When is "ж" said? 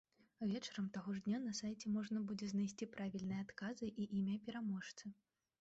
1.17-1.21